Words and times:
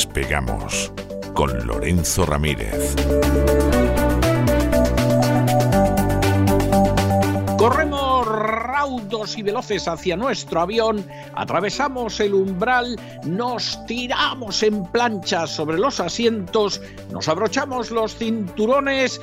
Despegamos 0.00 0.90
con 1.34 1.66
Lorenzo 1.66 2.24
Ramírez. 2.24 2.96
Corremos 7.58 8.26
raudos 8.26 9.36
y 9.36 9.42
veloces 9.42 9.86
hacia 9.88 10.16
nuestro 10.16 10.62
avión, 10.62 11.06
atravesamos 11.34 12.20
el 12.20 12.34
umbral, 12.34 12.96
nos 13.24 13.84
tiramos 13.86 14.62
en 14.62 14.84
plancha 14.92 15.46
sobre 15.46 15.78
los 15.78 16.00
asientos, 16.00 16.80
nos 17.12 17.28
abrochamos 17.28 17.90
los 17.90 18.16
cinturones, 18.16 19.20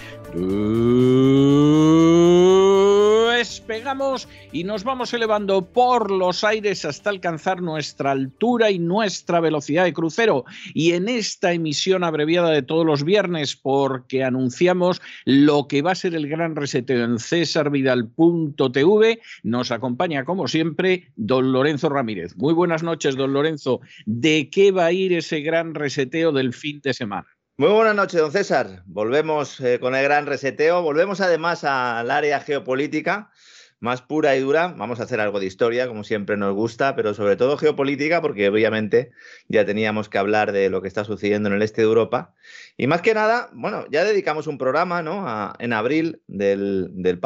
despegamos 3.38 4.28
y 4.52 4.64
nos 4.64 4.84
vamos 4.84 5.14
elevando 5.14 5.66
por 5.66 6.09
los 6.09 6.44
aires 6.44 6.86
hasta 6.86 7.12
alcanzar 7.12 7.62
nuestra 7.62 8.12
altura 8.12 8.72
y 8.72 8.80
nuestra 8.80 9.40
velocidad 9.40 9.84
de 9.84 9.94
crucero. 9.94 10.46
Y 10.74 10.94
en 10.94 11.08
esta 11.08 11.53
emisión 11.53 12.03
abreviada 12.03 12.50
de 12.50 12.64
todos 12.64 12.86
los 12.86 13.03
viernes, 13.03 13.56
porque 13.56 14.24
anunciamos 14.24 15.02
lo 15.26 15.68
que 15.68 15.84
va 15.84 15.92
a 15.92 15.96
ser 15.96 16.16
el 16.16 16.28
gran 16.28 16.56
reseteo 16.56 17.03
en 17.03 17.20
cesarvidal.tv, 17.20 19.20
nos 19.44 19.72
acompaña 19.72 20.26
como 20.26 20.48
siempre 20.48 21.12
don 21.16 21.52
Lorenzo 21.52 21.90
Ramírez. 21.98 22.36
Muy 22.38 22.53
buenas 22.53 22.84
noches, 22.84 23.16
don 23.16 23.34
Lorenzo. 23.34 23.81
¿De 24.06 24.50
qué 24.52 24.72
va 24.72 24.86
a 24.86 24.92
ir 24.92 25.14
ese 25.14 25.42
gran 25.42 25.73
reseteo 25.73 26.31
del 26.31 26.53
fin 26.53 26.80
de 26.84 26.94
semana? 26.94 27.28
Muy 27.58 27.70
buenas 27.70 27.95
noches, 27.95 28.22
don 28.22 28.31
César. 28.31 28.84
Volvemos 28.86 29.59
eh, 29.62 29.80
con 29.80 29.95
el 29.95 30.03
gran 30.03 30.28
reseteo. 30.28 30.84
Volvemos 30.84 31.22
además 31.22 31.64
al 31.64 32.12
área 32.12 32.40
geopolítica 32.40 33.31
más 33.80 34.02
pura 34.02 34.36
y 34.36 34.42
dura. 34.42 34.73
Vamos 34.78 35.00
a 35.00 35.03
hacer 35.03 35.20
algo 35.20 35.40
de 35.40 35.45
historia, 35.45 35.88
como 35.88 36.03
siempre 36.03 36.38
nos 36.38 36.53
gusta, 36.53 36.95
pero 36.95 37.14
sobre 37.14 37.36
todo 37.36 37.58
geopolítica, 37.58 38.22
porque 38.22 38.50
obviamente 38.50 39.12
ya 39.48 39.66
teníamos 39.66 40.09
que 40.09 40.18
hablar 40.18 40.52
de 40.52 40.70
lo 40.70 40.81
que 40.81 40.88
está 40.88 41.03
sucediendo 41.03 41.50
en 41.50 41.56
el 41.56 41.62
este 41.62 41.81
de 41.81 41.88
Europa. 41.88 42.34
Y 42.78 42.88
más 42.88 43.02
que 43.02 43.14
nada, 43.14 43.50
bueno, 43.53 43.86
ya 43.90 44.03
dedicamos 44.03 44.48
un 44.48 44.58
programa 44.58 45.02
¿no? 45.02 45.53
en 45.59 45.73
abril 45.73 46.22
del, 46.28 47.20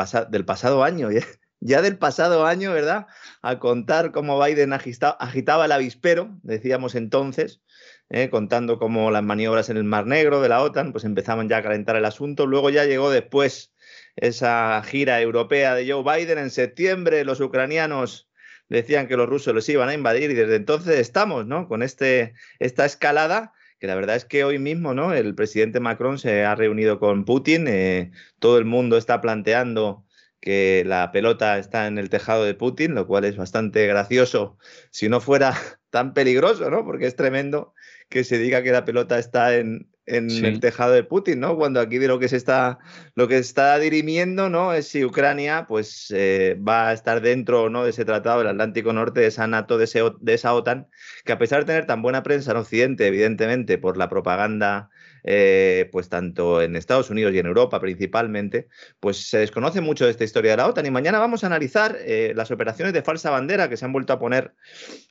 pasado 0.45 0.83
año. 0.83 1.09
Ya 1.63 1.83
del 1.83 1.97
pasado 1.97 2.47
año, 2.47 2.73
¿verdad? 2.73 3.05
A 3.43 3.59
contar 3.59 4.11
cómo 4.11 4.43
Biden 4.43 4.73
agitaba 4.73 5.65
el 5.65 5.71
avispero, 5.71 6.39
decíamos 6.41 6.95
entonces, 6.95 7.61
¿eh? 8.09 8.29
contando 8.31 8.79
cómo 8.79 9.11
las 9.11 9.21
maniobras 9.23 9.69
en 9.69 9.77
el 9.77 9.83
Mar 9.83 10.07
Negro 10.07 10.41
de 10.41 10.49
la 10.49 10.63
OTAN, 10.63 10.91
pues 10.91 11.03
empezaban 11.03 11.49
ya 11.49 11.57
a 11.57 11.63
calentar 11.63 11.95
el 11.95 12.05
asunto. 12.05 12.47
Luego 12.47 12.71
ya 12.71 12.85
llegó 12.85 13.11
después 13.11 13.73
esa 14.15 14.81
gira 14.83 15.21
europea 15.21 15.75
de 15.75 15.89
Joe 15.89 16.03
Biden 16.03 16.39
en 16.39 16.49
septiembre, 16.49 17.23
los 17.25 17.39
ucranianos 17.39 18.27
decían 18.67 19.07
que 19.07 19.17
los 19.17 19.29
rusos 19.29 19.53
los 19.53 19.69
iban 19.69 19.89
a 19.89 19.93
invadir 19.93 20.31
y 20.31 20.33
desde 20.33 20.55
entonces 20.55 20.97
estamos, 20.97 21.45
¿no? 21.45 21.67
Con 21.67 21.83
este, 21.83 22.33
esta 22.57 22.85
escalada 22.85 23.53
que 23.79 23.87
la 23.87 23.95
verdad 23.95 24.15
es 24.15 24.25
que 24.25 24.43
hoy 24.43 24.59
mismo, 24.59 24.93
¿no? 24.93 25.11
El 25.11 25.33
presidente 25.33 25.79
Macron 25.79 26.19
se 26.19 26.43
ha 26.43 26.53
reunido 26.53 26.99
con 26.99 27.25
Putin, 27.25 27.67
eh, 27.67 28.11
todo 28.39 28.59
el 28.59 28.65
mundo 28.65 28.95
está 28.95 29.21
planteando 29.21 30.05
que 30.41 30.83
la 30.85 31.11
pelota 31.11 31.57
está 31.59 31.87
en 31.87 31.97
el 31.97 32.09
tejado 32.09 32.43
de 32.43 32.55
Putin, 32.55 32.95
lo 32.95 33.07
cual 33.07 33.25
es 33.25 33.37
bastante 33.37 33.87
gracioso 33.87 34.57
si 34.89 35.07
no 35.07 35.21
fuera 35.21 35.55
tan 35.89 36.13
peligroso, 36.13 36.69
¿no? 36.69 36.83
Porque 36.83 37.05
es 37.05 37.15
tremendo 37.15 37.73
que 38.09 38.23
se 38.23 38.39
diga 38.39 38.63
que 38.63 38.71
la 38.71 38.83
pelota 38.83 39.19
está 39.19 39.55
en, 39.55 39.89
el 40.17 40.59
tejado 40.59 40.93
de 40.93 41.03
Putin, 41.03 41.39
¿no? 41.39 41.55
Cuando 41.55 41.79
aquí 41.79 41.97
de 41.97 42.07
lo 42.07 42.19
que 42.19 42.27
se 42.27 42.37
está, 42.37 42.79
lo 43.15 43.27
que 43.27 43.37
está 43.37 43.77
dirimiendo, 43.79 44.49
¿no? 44.49 44.73
Es 44.73 44.87
si 44.87 45.03
Ucrania, 45.05 45.65
pues, 45.67 46.13
eh, 46.15 46.57
va 46.67 46.89
a 46.89 46.93
estar 46.93 47.21
dentro, 47.21 47.69
¿no? 47.69 47.83
De 47.83 47.91
ese 47.91 48.05
tratado 48.05 48.39
del 48.39 48.47
Atlántico 48.47 48.93
Norte, 48.93 49.21
de 49.21 49.27
esa 49.27 49.47
NATO, 49.47 49.77
de, 49.77 50.11
de 50.19 50.33
esa 50.33 50.53
OTAN, 50.53 50.87
que 51.25 51.31
a 51.31 51.37
pesar 51.37 51.61
de 51.61 51.65
tener 51.65 51.85
tan 51.85 52.01
buena 52.01 52.23
prensa 52.23 52.51
en 52.51 52.57
Occidente, 52.57 53.07
evidentemente, 53.07 53.77
por 53.77 53.97
la 53.97 54.09
propaganda 54.09 54.89
eh, 55.23 55.87
pues 55.91 56.09
tanto 56.09 56.61
en 56.63 56.75
Estados 56.75 57.11
Unidos 57.11 57.33
y 57.33 57.39
en 57.39 57.45
Europa 57.45 57.79
principalmente, 57.79 58.67
pues 58.99 59.29
se 59.29 59.37
desconoce 59.37 59.79
mucho 59.79 60.05
de 60.05 60.11
esta 60.11 60.23
historia 60.23 60.51
de 60.51 60.57
la 60.57 60.67
OTAN. 60.67 60.85
Y 60.85 60.91
mañana 60.91 61.19
vamos 61.19 61.43
a 61.43 61.47
analizar 61.47 61.97
eh, 61.99 62.33
las 62.35 62.49
operaciones 62.51 62.93
de 62.93 63.03
falsa 63.03 63.29
bandera 63.29 63.69
que 63.69 63.77
se 63.77 63.85
han 63.85 63.93
vuelto 63.93 64.13
a 64.13 64.19
poner 64.19 64.53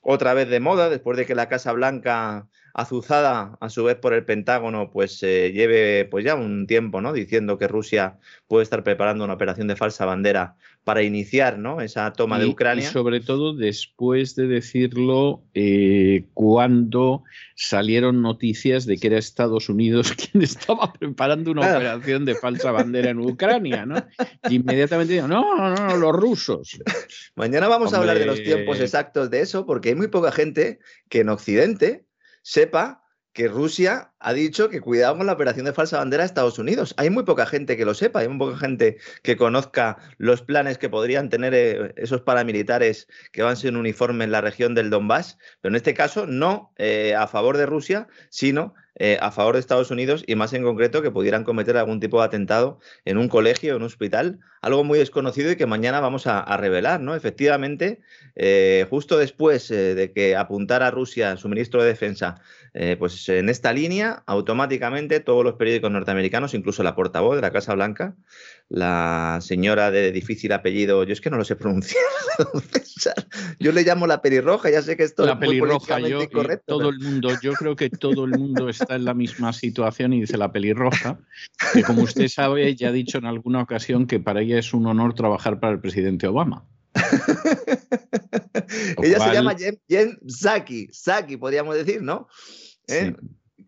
otra 0.03 0.35
vez 0.35 0.49
de 0.49 0.61
moda 0.61 0.89
después 0.91 1.17
de 1.17 1.27
que 1.27 1.35
la 1.35 1.49
Casa 1.49 1.73
Blanca 1.73 2.49
azuzada 2.75 3.57
a 3.61 3.69
su 3.69 3.85
vez 3.85 3.97
por 3.97 4.15
el 4.15 4.25
Pentágono, 4.25 4.91
pues 4.91 5.23
eh, 5.23 5.53
lleve 5.53 6.05
pues 6.05 6.25
ya 6.25 6.35
un 6.35 6.67
tiempo, 6.67 7.01
¿no? 7.01 7.13
Diciendo 7.13 7.59
que 7.59 7.69
Rusia 7.69 8.19
puede 8.49 8.65
estar 8.65 8.83
preparando 8.83 9.25
una 9.25 9.35
operación 9.35 9.69
de 9.69 9.77
falsa 9.77 10.05
bandera 10.05 10.57
para 10.85 11.03
iniciar, 11.03 11.59
¿no? 11.59 11.81
Esa 11.81 12.13
toma 12.13 12.39
de 12.39 12.47
Ucrania. 12.47 12.85
Y 12.85 12.93
sobre 12.93 13.21
todo 13.21 13.55
después 13.55 14.35
de 14.35 14.47
decirlo 14.47 15.43
eh, 15.55 16.25
cuando 16.35 17.23
salieron 17.55 18.23
noticias 18.23 18.87
de 18.87 18.97
que 18.97 19.09
era 19.09 19.19
Estados 19.19 19.69
Unidos 19.69 20.13
quien 20.33 20.43
estaba 20.43 20.93
preparando 20.93 21.51
una 21.51 21.63
operación 21.63 22.25
de 22.25 22.35
falsa 22.35 22.73
bandera 22.73 23.11
en 23.11 23.21
Ucrania, 23.21 23.85
¿no? 23.85 23.97
Y 24.49 24.57
inmediatamente 24.57 25.15
digo, 25.15 25.29
no, 25.29 25.57
no, 25.57 25.75
no, 25.75 25.97
los 25.97 26.13
rusos. 26.13 26.81
Mañana 27.35 27.69
vamos 27.69 27.93
a 27.93 27.99
hablar 27.99 28.19
de 28.19 28.27
los 28.27 28.43
tiempos 28.43 28.81
exactos 28.81 29.31
de 29.31 29.41
eso, 29.41 29.67
porque 29.67 29.91
hay 29.91 29.95
muy 29.95 30.09
poca 30.09 30.33
gente 30.33 30.79
que 31.09 31.21
en 31.21 31.29
Occidente 31.29 32.05
sepa 32.43 33.03
que 33.33 33.49
Rusia 33.49 34.13
ha 34.21 34.35
dicho 34.35 34.69
que 34.69 34.81
cuidamos 34.81 35.25
la 35.25 35.33
operación 35.33 35.65
de 35.65 35.73
falsa 35.73 35.97
bandera 35.99 36.23
de 36.23 36.27
Estados 36.27 36.59
Unidos. 36.59 36.95
Hay 36.99 37.09
muy 37.09 37.25
poca 37.25 37.47
gente 37.47 37.77
que 37.77 37.87
lo 37.87 37.95
sepa, 37.95 38.21
hay 38.21 38.29
muy 38.29 38.39
poca 38.39 38.59
gente 38.59 38.99
que 39.23 39.37
conozca 39.37 39.97
los 40.19 40.43
planes 40.43 40.77
que 40.77 40.91
podrían 40.91 41.31
tener 41.31 41.55
eh, 41.55 41.95
esos 41.97 42.21
paramilitares 42.21 43.09
que 43.33 43.43
van 43.43 43.57
sin 43.57 43.77
uniforme 43.77 44.25
en 44.25 44.33
la 44.33 44.43
región 44.43 44.75
del 44.75 44.91
Donbass, 44.91 45.39
pero 45.63 45.73
en 45.73 45.77
este 45.77 45.95
caso 45.95 46.27
no 46.27 46.73
eh, 46.77 47.15
a 47.15 47.27
favor 47.27 47.57
de 47.57 47.65
Rusia, 47.65 48.09
sino 48.29 48.75
eh, 48.97 49.17
a 49.23 49.31
favor 49.31 49.55
de 49.55 49.61
Estados 49.61 49.91
Unidos 49.91 50.23
y 50.27 50.35
más 50.35 50.53
en 50.53 50.65
concreto 50.65 51.01
que 51.01 51.11
pudieran 51.11 51.45
cometer 51.45 51.79
algún 51.79 52.01
tipo 52.01 52.19
de 52.19 52.27
atentado 52.27 52.81
en 53.07 53.17
un 53.17 53.29
colegio, 53.29 53.71
en 53.71 53.77
un 53.77 53.85
hospital, 53.85 54.41
algo 54.61 54.85
muy 54.85 54.99
desconocido 54.99 55.51
y 55.51 55.57
que 55.57 55.65
mañana 55.65 56.01
vamos 56.01 56.27
a, 56.27 56.45
revelar, 56.59 57.01
¿no? 57.01 57.15
Efectivamente, 57.15 58.01
justo 58.91 59.17
después 59.17 59.69
de 59.69 60.13
que 60.15 60.37
apuntara 60.37 60.91
Rusia 60.91 61.39
su 61.39 61.49
ministro 61.49 61.83
de 61.83 61.89
Defensa, 61.89 62.43
pues 62.99 63.27
en 63.31 63.49
esta 63.49 63.73
línea, 63.73 64.10
automáticamente 64.27 65.21
todos 65.21 65.45
los 65.45 65.55
periódicos 65.55 65.91
norteamericanos, 65.91 66.55
incluso 66.55 66.83
la 66.83 66.95
portavoz 66.95 67.37
de 67.37 67.43
la 67.43 67.53
Casa 67.53 67.75
Blanca, 67.75 68.15
la 68.69 69.39
señora 69.41 69.91
de 69.91 70.13
difícil 70.13 70.53
apellido, 70.53 71.05
yo 71.05 71.13
es 71.13 71.21
que 71.21 71.31
no 71.31 71.37
lo 71.37 71.45
sé 71.45 71.57
pronunciar, 71.57 72.03
yo 73.59 73.73
le 73.73 73.83
llamo 73.83 74.07
la 74.07 74.23
pelirroja, 74.23 74.71
ya 74.71 74.83
sé 74.83 74.97
que 74.97 75.05
esto 75.05 75.25
la 75.25 75.33
es 75.33 75.39
muy 75.39 75.49
pelirroja, 75.49 75.99
yo, 76.01 76.21
todo 76.67 76.89
el 76.89 77.01
mundo, 77.01 77.31
yo 77.43 77.53
creo 77.55 77.77
que 77.77 77.91
todo 77.91 78.25
el 78.25 78.39
mundo 78.39 78.69
está 78.69 78.97
en 78.97 79.05
la 79.05 79.15
misma 79.15 79.53
situación 79.53 80.13
y 80.13 80.21
dice 80.21 80.37
la 80.37 80.53
pelirroja, 80.53 81.21
que 81.73 81.83
como 81.83 82.03
usted 82.03 82.29
sabe, 82.29 82.75
ya 82.77 82.89
ha 82.89 82.93
dicho 82.93 83.19
en 83.19 83.27
alguna 83.27 83.63
ocasión 83.63 84.07
que 84.07 84.21
para 84.21 84.43
ella 84.43 84.59
es 84.59 84.73
un 84.73 84.87
honor 84.87 85.15
trabajar 85.15 85.61
para 85.61 85.73
el 85.73 85.81
presidente 85.81 86.27
Obama. 86.27 86.67
ella 89.03 89.21
se 89.21 89.33
llama 89.33 89.57
Jen, 89.57 90.19
Saki, 90.27 90.89
Saki 90.93 91.37
podríamos 91.37 91.77
decir, 91.77 92.03
¿no? 92.03 92.27
¿Eh? 92.89 93.15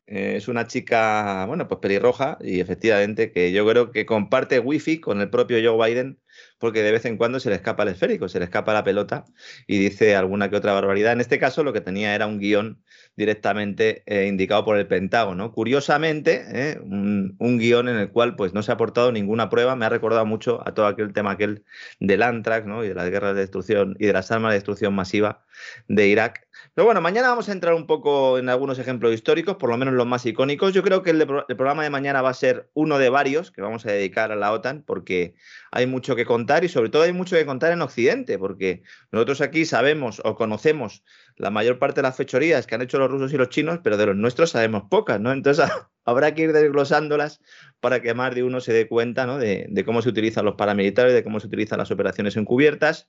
Eh, 0.07 0.35
es 0.37 0.49
una 0.49 0.67
chica, 0.67 1.45
bueno, 1.47 1.69
pues 1.69 1.81
pelirroja 1.81 2.39
y 2.41 2.61
efectivamente 2.61 3.33
que 3.33 3.53
yo 3.53 3.67
creo 3.67 3.91
que 3.93 4.07
comparte 4.07 4.59
wifi 4.59 5.01
con 5.01 5.21
el 5.21 5.31
propio 5.31 5.59
Joe 5.63 5.89
Biden 5.91 6.19
porque 6.59 6.83
de 6.83 6.93
vez 6.93 7.05
en 7.05 7.17
cuando 7.17 7.41
se 7.41 7.51
le 7.51 7.57
escapa 7.57 7.83
el 7.83 7.91
esférico, 7.91 8.29
se 8.29 8.39
le 8.39 8.45
escapa 8.45 8.73
la 8.73 8.85
pelota 8.85 9.25
y 9.67 9.79
dice 9.79 10.17
alguna 10.17 10.49
que 10.49 10.57
otra 10.57 10.73
barbaridad. 10.73 11.13
En 11.13 11.21
este 11.21 11.39
caso 11.39 11.65
lo 11.65 11.73
que 11.73 11.81
tenía 11.81 12.15
era 12.15 12.27
un 12.27 12.39
guion 12.39 12.83
directamente 13.17 14.03
eh, 14.07 14.27
indicado 14.27 14.65
por 14.65 14.77
el 14.77 14.87
Pentágono. 14.87 15.53
Curiosamente, 15.53 16.45
eh, 16.53 16.79
un, 16.81 17.37
guion 17.59 17.89
en 17.89 17.97
el 17.97 18.11
cual 18.11 18.37
pues, 18.37 18.55
no 18.55 18.63
se 18.63 18.71
ha 18.73 18.75
aportado 18.75 19.13
ninguna 19.13 19.51
prueba. 19.51 19.77
Me 19.77 19.87
ha 19.87 19.89
recordado 19.89 20.25
mucho 20.25 20.67
a 20.67 20.73
todo 20.75 20.87
aquel 20.87 21.13
tema 21.13 21.33
aquel 21.33 21.65
del 22.01 22.23
Antrax 22.23 22.67
¿no? 22.67 22.85
y 22.85 22.89
de 22.89 22.95
las 22.95 23.11
guerras 23.11 23.35
de 23.35 23.41
destrucción 23.41 23.97
y 23.99 24.07
de 24.07 24.13
las 24.13 24.31
armas 24.31 24.53
de 24.53 24.57
destrucción 24.57 24.95
masiva 24.95 25.45
de 25.89 26.09
Irak. 26.09 26.47
Pero 26.75 26.85
bueno, 26.87 27.01
mañana 27.01 27.29
vamos 27.29 27.49
a 27.49 27.53
entrar 27.53 27.75
un 27.75 27.87
poco 27.87 28.39
en 28.39 28.49
algunos 28.49 28.79
ejemplos 28.79 29.13
históricos, 29.13 29.57
por 29.57 29.71
lo 29.71 29.77
menos 29.77 29.95
los 29.95 30.07
más 30.07 30.25
icónicos. 30.27 30.73
Yo 30.73 30.83
creo 30.83 31.03
que 31.03 31.11
el, 31.11 31.27
programa 31.27 31.83
de 31.83 31.91
mañana 31.91 32.23
va 32.23 32.31
a 32.31 32.35
ser 32.35 32.71
uno 32.75 32.99
de 32.99 33.11
varios 33.11 33.51
que 33.51 33.63
vamos 33.63 33.85
a 33.87 33.93
dedicar 33.93 34.33
a 34.33 34.37
la 34.37 34.53
OTAN 34.53 34.83
porque 34.87 35.35
hay 35.71 35.87
mucho 35.87 36.17
que 36.17 36.25
contar 36.25 36.65
y 36.65 36.69
sobre 36.69 36.89
todo 36.89 37.03
hay 37.03 37.13
mucho 37.13 37.37
que 37.37 37.47
contar 37.47 37.73
en 37.73 37.83
Occidente, 37.83 38.39
porque 38.39 38.83
nosotros 39.11 39.41
aquí 39.41 39.65
sabemos 39.65 40.21
o 40.25 40.35
conocemos 40.35 41.05
la 41.37 41.51
mayor 41.51 41.79
parte 41.79 41.97
de 41.97 42.03
las 42.03 42.17
fechorías 42.17 42.67
que 42.67 42.75
han 42.75 42.83
hecho 42.83 42.99
los 42.99 43.11
rusos 43.11 43.33
y 43.33 43.37
los 43.37 43.49
chinos, 43.49 43.81
pero 43.83 43.97
de 43.97 44.07
los 44.07 44.17
nuestros 44.17 44.51
sabemos 44.51 44.85
pocas, 44.91 45.21
¿no? 45.21 45.33
Entonces 45.33 45.69
habrá 46.05 46.35
que 46.35 46.43
ir 46.43 46.53
desglosándolas 46.53 47.41
para 47.83 48.01
que 48.01 48.15
más 48.15 48.33
de 48.33 48.45
uno 48.45 48.61
se 48.61 48.73
dé 48.73 48.87
cuenta 48.87 49.27
¿no? 49.27 49.39
de, 49.39 49.83
cómo 49.85 50.03
se 50.03 50.09
utilizan 50.09 50.45
los 50.45 50.55
paramilitares, 50.55 51.13
de 51.13 51.25
cómo 51.25 51.41
se 51.41 51.49
utilizan 51.49 51.79
las 51.79 51.91
operaciones 51.91 52.37
encubiertas. 52.37 53.09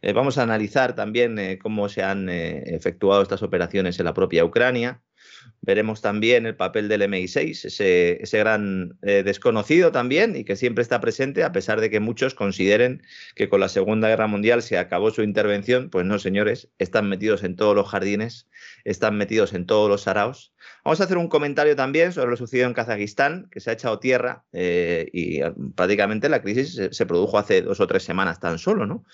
Eh, 0.00 0.12
vamos 0.12 0.38
a 0.38 0.44
analizar 0.44 0.94
también 0.94 1.38
eh, 1.40 1.58
cómo 1.60 1.88
se 1.88 2.04
han 2.04 2.28
eh, 2.28 2.62
efectuado 2.66 3.22
estas 3.22 3.42
operaciones 3.42 3.98
en 3.98 4.04
la 4.04 4.14
propia 4.14 4.44
Ucrania. 4.44 5.02
Veremos 5.60 6.02
también 6.02 6.46
el 6.46 6.54
papel 6.54 6.88
del 6.88 7.02
MI6, 7.02 7.64
ese, 7.64 8.22
ese 8.22 8.38
gran 8.38 8.96
desconocido 9.00 9.90
también 9.90 10.36
y 10.36 10.44
que 10.44 10.54
siempre 10.54 10.82
está 10.82 11.00
presente, 11.00 11.42
a 11.42 11.50
pesar 11.50 11.80
de 11.80 11.90
que 11.90 11.98
muchos 11.98 12.34
consideren 12.34 13.02
que 13.34 13.48
con 13.48 13.58
la 13.58 13.68
Segunda 13.68 14.08
Guerra 14.08 14.28
Mundial 14.28 14.62
se 14.62 14.78
acabó 14.78 15.10
su 15.10 15.22
intervención. 15.22 15.90
Pues 15.90 16.06
no, 16.06 16.20
señores, 16.20 16.68
están 16.78 17.08
metidos 17.08 17.42
en 17.42 17.56
todos 17.56 17.74
los 17.74 17.88
jardines, 17.88 18.48
están 18.84 19.16
metidos 19.16 19.52
en 19.52 19.66
todos 19.66 19.88
los 19.88 20.02
saraos. 20.02 20.51
Vamos 20.84 21.00
a 21.00 21.04
hacer 21.04 21.16
un 21.16 21.28
comentario 21.28 21.76
también 21.76 22.12
sobre 22.12 22.30
lo 22.30 22.36
sucedido 22.36 22.66
en 22.66 22.74
Kazajistán, 22.74 23.48
que 23.50 23.60
se 23.60 23.70
ha 23.70 23.74
echado 23.74 23.98
tierra 23.98 24.44
eh, 24.52 25.08
y 25.12 25.40
ah, 25.40 25.54
prácticamente 25.74 26.28
la 26.28 26.42
crisis 26.42 26.80
se, 26.90 27.06
produjo 27.06 27.38
hace 27.38 27.62
dos 27.62 27.80
o 27.80 27.86
tres 27.86 28.02
semanas 28.02 28.40
tan 28.40 28.58
solo, 28.58 28.86
¿no? 28.86 29.04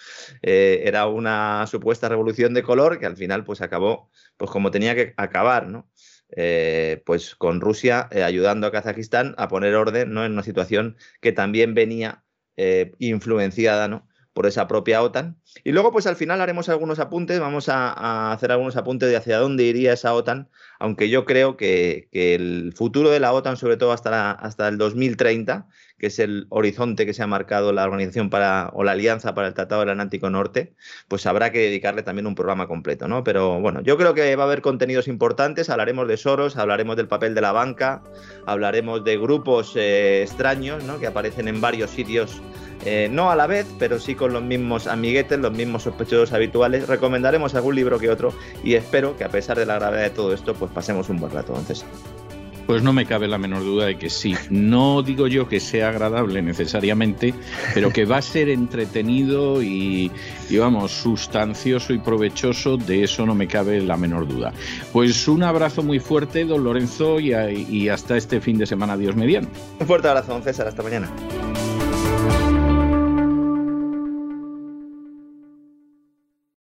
Eh, 0.43 0.83
era 0.85 1.06
una 1.06 1.67
supuesta 1.67 2.09
revolución 2.09 2.55
de 2.55 2.62
color 2.62 2.99
que 2.99 3.06
al 3.06 3.17
final 3.17 3.45
pues 3.45 3.61
acabó 3.61 4.11
pues 4.37 4.50
como 4.50 4.71
tenía 4.71 4.95
que 4.95 5.15
acabar, 5.17 5.69
¿no? 5.69 5.89
Eh, 6.31 7.03
pues 7.06 7.35
con 7.35 7.61
Rusia 7.61 8.09
ayudando 8.11 8.67
a 8.67 8.73
Kazajistán 8.73 9.35
a 9.39 9.49
poner 9.49 9.75
orden 9.75 10.12
¿no? 10.12 10.27
en 10.27 10.33
una 10.33 10.43
situación 10.43 10.99
que 11.23 11.33
también 11.33 11.73
venía 11.73 12.23
influenciada 12.99 13.89
¿no? 13.89 14.07
Por 14.38 14.46
esa 14.46 14.69
propia 14.69 15.02
OTAN. 15.02 15.37
Y 15.64 15.73
luego, 15.73 15.90
pues 15.90 16.06
al 16.06 16.14
final 16.14 16.40
haremos 16.40 16.69
algunos 16.69 17.00
apuntes, 17.00 17.40
vamos 17.40 17.69
a, 17.69 18.31
hacer 18.31 18.52
algunos 18.52 18.76
apuntes 18.76 19.08
de 19.08 19.17
hacia 19.17 19.37
dónde 19.37 19.64
iría 19.64 19.93
esa 19.93 20.14
OTAN, 20.14 20.49
aunque 20.79 21.11
yo 21.11 21.25
creo 21.25 21.56
que, 21.56 22.06
el 22.12 22.73
futuro 22.73 23.11
de 23.11 23.19
la 23.19 23.32
OTAN, 23.32 23.56
sobre 23.56 23.76
todo 23.76 23.90
hasta, 23.90 24.31
hasta 24.31 24.69
el 24.69 24.79
2030, 24.79 25.67
que 25.99 26.06
es 26.06 26.20
el 26.20 26.46
horizonte 26.50 27.05
que 27.05 27.14
se 27.14 27.25
ha 27.25 27.26
marcado 27.26 27.73
la 27.73 27.82
organización 27.82 28.31
para, 28.31 28.70
o 28.75 28.85
la 28.85 28.93
alianza 28.93 29.35
para 29.35 29.49
el 29.49 29.55
Tratado 29.55 29.81
del 29.81 29.90
Atlántico 29.90 30.31
Norte, 30.31 30.73
pues 31.08 31.26
habrá 31.26 31.50
que 31.50 31.58
dedicarle 31.58 32.05
también 32.05 32.29
un 32.29 32.37
programa 32.37 32.69
completo, 32.69 33.08
¿no? 33.08 33.25
Pero 33.25 33.61
bueno, 33.61 33.81
yo 33.81 33.96
creo 33.96 34.14
que 34.14 34.37
va 34.37 34.44
a 34.44 34.46
haber 34.46 34.62
contenidos 34.62 35.08
importantes, 35.08 35.69
hablaremos 35.69 36.06
de 36.06 36.17
Soros, 36.17 36.56
hablaremos 36.56 36.96
del 36.96 37.08
papel 37.08 37.34
de 37.34 37.41
la 37.41 37.50
banca, 37.50 38.05
hablaremos 38.46 39.02
de 39.02 39.19
grupos 39.19 39.73
eh, 39.75 40.23
extraños, 40.23 40.84
¿no? 40.84 41.00
Que 41.00 41.08
aparecen 41.08 41.49
en 41.49 41.61
varios 41.61 41.91
sitios 41.91 42.41
eh, 42.85 43.09
no 43.11 43.31
a 43.31 43.37
la 43.37 43.47
vez, 43.47 43.67
pero 43.79 43.99
sí 43.99 44.15
con 44.15 44.33
los 44.33 44.43
mismos 44.43 44.87
amiguetes, 44.87 45.39
los 45.39 45.53
mismos 45.53 45.83
sospechosos 45.83 46.33
habituales. 46.33 46.89
Recomendaremos 46.89 47.55
algún 47.55 47.75
libro 47.75 47.99
que 47.99 48.11
otro 48.11 48.33
y 48.63 48.75
espero 48.75 49.17
que 49.17 49.25
a 49.25 49.29
pesar 49.29 49.59
de 49.59 49.67
la 49.67 49.75
gravedad 49.75 50.03
de 50.03 50.11
todo 50.11 50.33
esto, 50.33 50.55
pues 50.55 50.71
pasemos 50.71 51.09
un 51.09 51.19
buen 51.19 51.33
rato, 51.33 51.55
entonces. 51.57 51.85
Pues 52.69 52.83
no 52.83 52.93
me 52.93 53.07
cabe 53.07 53.29
la 53.29 53.39
menor 53.39 53.65
duda 53.65 53.87
de 53.87 53.97
que 53.97 54.11
sí. 54.11 54.35
No 54.51 55.03
digo 55.03 55.27
yo 55.27 55.49
que 55.49 55.59
sea 55.59 55.89
agradable 55.89 56.43
necesariamente, 56.43 57.33
pero 57.73 57.91
que 57.91 58.05
va 58.05 58.19
a 58.19 58.23
ser 58.23 58.51
entretenido 58.51 59.63
y, 59.63 60.13
vamos, 60.51 60.93
sustancioso 60.93 61.95
y 61.95 61.99
provechoso, 61.99 62.77
de 62.77 63.05
eso 63.05 63.25
no 63.25 63.35
me 63.35 63.49
cabe 63.49 63.81
la 63.81 63.97
menor 63.97 64.29
duda. 64.29 64.53
Pues 64.93 65.27
un 65.29 65.45
abrazo 65.45 65.83
muy 65.83 65.99
fuerte, 65.99 66.45
don 66.45 66.63
Lorenzo, 66.63 67.19
y, 67.21 67.33
y 67.33 67.89
hasta 67.89 68.19
este 68.19 68.39
fin 68.39 68.59
de 68.59 68.67
semana, 68.67 68.99
Dios 68.99 69.17
mediante. 69.17 69.59
Un 69.81 69.87
fuerte 69.87 70.09
abrazo, 70.09 70.33
don 70.33 70.43
César, 70.43 70.69
hasta 70.69 70.83
mañana. 70.83 71.11